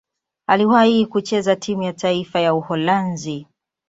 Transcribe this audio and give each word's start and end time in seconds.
Aliwahi 0.49 1.05
kucheza 1.05 1.55
timu 1.55 1.83
ya 1.83 1.93
taifa 1.93 2.39
ya 2.39 2.53
Uholanzi. 2.55 3.47